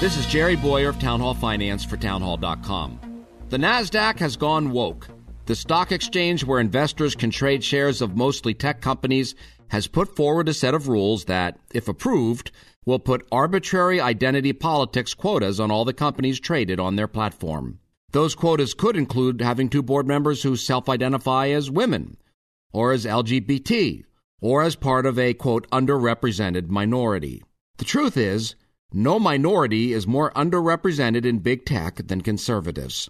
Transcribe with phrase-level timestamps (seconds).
[0.00, 3.26] This is Jerry Bowyer of Town Hall Finance for townhall.com.
[3.50, 5.06] The NASDAQ has gone woke.
[5.44, 9.34] The stock exchange where investors can trade shares of mostly tech companies
[9.68, 12.50] has put forward a set of rules that, if approved,
[12.86, 17.78] will put arbitrary identity politics quotas on all the companies traded on their platform.
[18.12, 22.16] Those quotas could include having two board members who self identify as women,
[22.72, 24.04] or as LGBT,
[24.40, 27.42] or as part of a, quote, underrepresented minority.
[27.76, 28.54] The truth is,
[28.92, 33.08] no minority is more underrepresented in big tech than conservatives.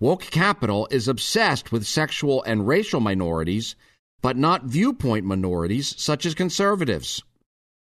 [0.00, 3.76] Woke capital is obsessed with sexual and racial minorities,
[4.20, 7.22] but not viewpoint minorities such as conservatives.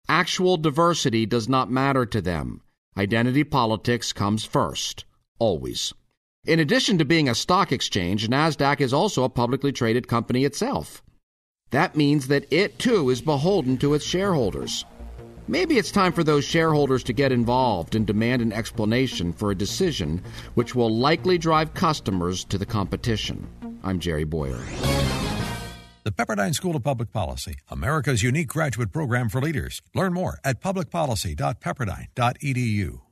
[0.09, 2.61] Actual diversity does not matter to them.
[2.97, 5.07] Identity politics comes first,
[5.39, 5.95] always.
[6.45, 11.03] In addition to being a stock exchange, NASDAQ is also a publicly traded company itself.
[11.71, 14.85] That means that it too is beholden to its shareholders.
[15.47, 19.55] Maybe it's time for those shareholders to get involved and demand an explanation for a
[19.55, 20.23] decision
[20.55, 23.47] which will likely drive customers to the competition.
[23.83, 24.59] I'm Jerry Bowyer.
[26.05, 29.83] The Pepperdine School of Public Policy, America's unique graduate program for leaders.
[29.95, 33.04] Learn more at publicpolicy.pepperdine.edu.